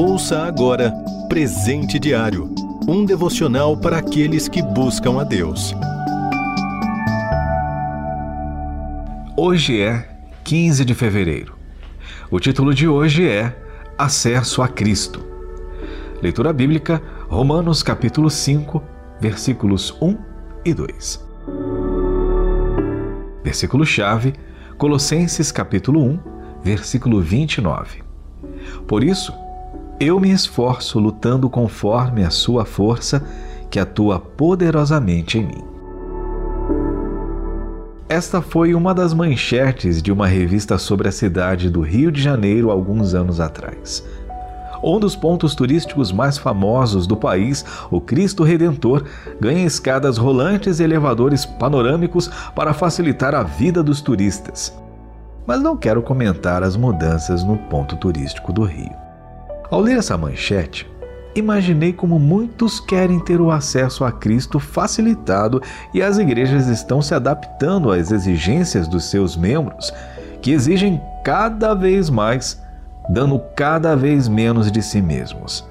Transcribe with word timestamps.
Ouça 0.00 0.44
agora 0.44 0.92
Presente 1.28 1.98
Diário 1.98 2.54
um 2.86 3.04
devocional 3.04 3.76
para 3.76 3.98
aqueles 3.98 4.46
que 4.46 4.62
buscam 4.62 5.20
a 5.20 5.24
Deus. 5.24 5.74
Hoje 9.36 9.82
é 9.82 10.08
15 10.44 10.84
de 10.84 10.94
fevereiro. 10.94 11.56
O 12.30 12.38
título 12.38 12.72
de 12.72 12.86
hoje 12.86 13.28
é 13.28 13.60
Acesso 13.98 14.62
a 14.62 14.68
Cristo. 14.68 15.26
Leitura 16.22 16.52
bíblica, 16.52 17.02
Romanos 17.28 17.82
capítulo 17.82 18.30
5, 18.30 18.80
versículos 19.20 19.98
1 20.00 20.16
e 20.64 20.74
2. 20.74 21.28
Versículo-chave, 23.42 24.34
Colossenses 24.76 25.50
capítulo 25.50 26.00
1, 26.04 26.18
versículo 26.62 27.20
29. 27.20 28.04
Por 28.86 29.02
isso, 29.02 29.32
eu 30.00 30.20
me 30.20 30.30
esforço 30.30 31.00
lutando 31.00 31.50
conforme 31.50 32.24
a 32.24 32.30
sua 32.30 32.64
força 32.64 33.22
que 33.68 33.80
atua 33.80 34.20
poderosamente 34.20 35.38
em 35.38 35.46
mim. 35.46 35.64
Esta 38.08 38.40
foi 38.40 38.74
uma 38.74 38.94
das 38.94 39.12
manchetes 39.12 40.00
de 40.00 40.12
uma 40.12 40.26
revista 40.26 40.78
sobre 40.78 41.08
a 41.08 41.12
cidade 41.12 41.68
do 41.68 41.80
Rio 41.80 42.12
de 42.12 42.22
Janeiro 42.22 42.70
alguns 42.70 43.12
anos 43.12 43.40
atrás. 43.40 44.02
Um 44.82 45.00
dos 45.00 45.16
pontos 45.16 45.56
turísticos 45.56 46.12
mais 46.12 46.38
famosos 46.38 47.04
do 47.04 47.16
país, 47.16 47.64
o 47.90 48.00
Cristo 48.00 48.44
Redentor, 48.44 49.02
ganha 49.40 49.66
escadas 49.66 50.16
rolantes 50.16 50.78
e 50.78 50.84
elevadores 50.84 51.44
panorâmicos 51.44 52.30
para 52.54 52.72
facilitar 52.72 53.34
a 53.34 53.42
vida 53.42 53.82
dos 53.82 54.00
turistas. 54.00 54.72
Mas 55.44 55.60
não 55.60 55.76
quero 55.76 56.00
comentar 56.00 56.62
as 56.62 56.76
mudanças 56.76 57.42
no 57.42 57.56
ponto 57.56 57.96
turístico 57.96 58.52
do 58.52 58.62
Rio. 58.62 59.07
Ao 59.70 59.80
ler 59.80 59.98
essa 59.98 60.16
manchete, 60.16 60.90
imaginei 61.34 61.92
como 61.92 62.18
muitos 62.18 62.80
querem 62.80 63.20
ter 63.20 63.38
o 63.38 63.50
acesso 63.50 64.02
a 64.02 64.10
Cristo 64.10 64.58
facilitado 64.58 65.60
e 65.92 66.00
as 66.00 66.16
igrejas 66.16 66.68
estão 66.68 67.02
se 67.02 67.14
adaptando 67.14 67.92
às 67.92 68.10
exigências 68.10 68.88
dos 68.88 69.10
seus 69.10 69.36
membros, 69.36 69.92
que 70.40 70.52
exigem 70.52 70.98
cada 71.22 71.74
vez 71.74 72.08
mais, 72.08 72.62
dando 73.10 73.38
cada 73.54 73.94
vez 73.94 74.26
menos 74.26 74.72
de 74.72 74.80
si 74.80 75.02
mesmos. 75.02 75.68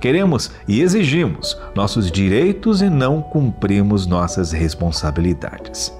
Queremos 0.00 0.50
e 0.66 0.80
exigimos 0.80 1.58
nossos 1.74 2.10
direitos 2.10 2.80
e 2.80 2.88
não 2.88 3.20
cumprimos 3.20 4.06
nossas 4.06 4.50
responsabilidades. 4.50 5.92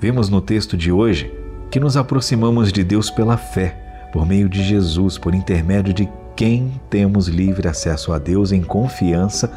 Vimos 0.00 0.28
no 0.28 0.40
texto 0.40 0.76
de 0.76 0.90
hoje 0.90 1.32
que 1.70 1.78
nos 1.78 1.96
aproximamos 1.96 2.72
de 2.72 2.82
Deus 2.82 3.08
pela 3.08 3.36
fé, 3.36 4.08
por 4.12 4.26
meio 4.26 4.48
de 4.48 4.64
Jesus, 4.64 5.16
por 5.16 5.32
intermédio 5.32 5.94
de 5.94 6.08
quem 6.36 6.78
temos 6.90 7.28
livre 7.28 7.66
acesso 7.66 8.12
a 8.12 8.18
Deus 8.18 8.52
em 8.52 8.62
confiança 8.62 9.50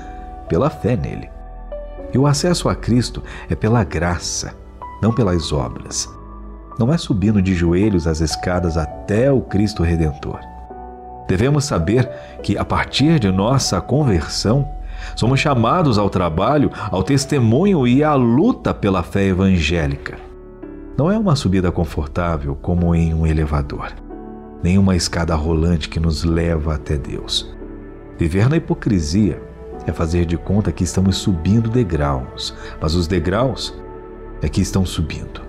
pela 0.48 0.70
fé 0.70 0.96
nele. 0.96 1.30
E 2.14 2.18
o 2.18 2.26
acesso 2.26 2.70
a 2.70 2.76
Cristo 2.76 3.22
é 3.50 3.56
pela 3.56 3.84
graça, 3.84 4.56
não 5.02 5.14
pelas 5.14 5.52
obras. 5.52 6.10
Não 6.80 6.92
é 6.94 6.98
subindo 6.98 7.42
de 7.42 7.54
joelhos 7.54 8.08
as 8.08 8.22
escadas 8.22 8.78
até 8.78 9.30
o 9.30 9.42
Cristo 9.42 9.84
Redentor. 9.84 10.40
Devemos 11.28 11.66
saber 11.66 12.10
que, 12.42 12.58
a 12.58 12.64
partir 12.64 13.20
de 13.20 13.30
nossa 13.30 13.80
conversão, 13.82 14.68
somos 15.16 15.40
chamados 15.40 15.98
ao 15.98 16.10
trabalho, 16.10 16.72
ao 16.90 17.04
testemunho 17.04 17.86
e 17.86 18.04
à 18.04 18.16
luta 18.16 18.74
pela 18.74 19.04
fé 19.04 19.26
evangélica. 19.26 20.18
Não 20.98 21.12
é 21.12 21.18
uma 21.18 21.36
subida 21.36 21.72
confortável 21.72 22.56
como 22.56 22.96
em 22.96 23.14
um 23.14 23.28
elevador 23.28 24.09
nenhuma 24.64 24.96
escada 24.96 25.36
rolante 25.36 25.90
que 25.90 26.00
nos 26.00 26.24
leva 26.24 26.76
até 26.76 26.98
Deus. 26.98 27.54
Viver 28.18 28.50
na 28.50 28.58
hipocrisia 28.58 29.42
é 29.86 29.92
fazer 29.92 30.26
de 30.26 30.38
conta 30.38 30.72
que 30.72 30.84
estamos 30.84 31.18
subindo 31.18 31.70
degraus, 31.70 32.54
mas 32.82 32.96
os 32.96 33.08
degraus 33.08 33.74
é 34.42 34.50
que 34.50 34.62
estão 34.62 34.86
subindo. 34.86 35.42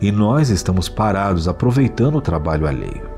E 0.00 0.12
nós 0.12 0.50
estamos 0.50 0.88
parados 0.88 1.48
aproveitando 1.48 2.16
o 2.16 2.20
trabalho 2.20 2.66
alheio. 2.66 3.16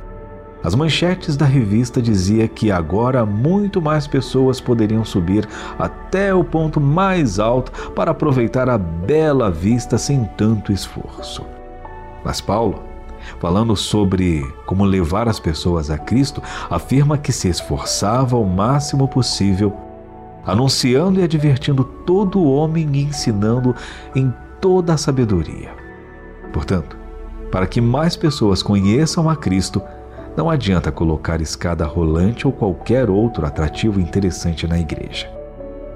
As 0.63 0.75
manchetes 0.75 1.37
da 1.37 1.45
revista 1.45 2.03
dizia 2.03 2.49
que 2.49 2.71
agora 2.71 3.25
muito 3.25 3.81
mais 3.81 4.07
pessoas 4.07 4.61
poderiam 4.61 5.05
subir 5.05 5.49
até 5.79 6.35
o 6.35 6.43
ponto 6.43 6.81
mais 6.81 7.39
alto 7.39 7.93
para 7.93 8.11
aproveitar 8.11 8.69
a 8.69 8.77
bela 8.77 9.51
vista 9.51 9.97
sem 9.97 10.25
tanto 10.37 10.73
esforço. 10.73 11.45
Mas 12.25 12.41
Paulo 12.41 12.88
falando 13.41 13.77
sobre 13.77 14.43
como 14.67 14.85
levar 14.85 15.29
as 15.29 15.39
pessoas 15.41 15.91
a 15.91 15.99
Cristo, 15.99 16.43
afirma 16.71 17.19
que 17.19 17.33
se 17.33 17.49
esforçava 17.49 18.37
o 18.37 18.45
máximo 18.45 19.09
possível, 19.09 19.75
anunciando 20.47 21.21
e 21.21 21.23
advertindo 21.23 21.85
todo 21.85 22.45
homem 22.45 22.89
e 22.93 23.03
ensinando 23.03 23.75
em 24.15 24.33
toda 24.61 24.95
a 24.95 24.99
sabedoria. 24.99 25.71
Portanto, 26.53 26.97
para 27.51 27.67
que 27.67 27.81
mais 27.81 28.17
pessoas 28.17 28.63
conheçam 28.63 29.29
a 29.29 29.37
Cristo, 29.37 29.83
não 30.37 30.51
adianta 30.51 30.93
colocar 30.93 31.41
escada 31.41 31.85
rolante 31.85 32.47
ou 32.47 32.53
qualquer 32.53 33.11
outro 33.11 33.45
atrativo 33.47 34.01
interessante 34.01 34.67
na 34.67 34.79
igreja. 34.79 35.29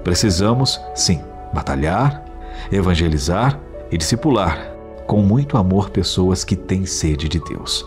Precisamos, 0.03 0.81
sim, 0.93 1.21
batalhar, 1.53 2.23
evangelizar 2.71 3.57
e 3.89 3.97
discipular 3.97 4.72
com 5.13 5.21
muito 5.21 5.57
amor 5.57 5.91
pessoas 5.91 6.43
que 6.43 6.55
têm 6.55 6.87
sede 6.87 7.29
de 7.29 7.39
Deus. 7.39 7.85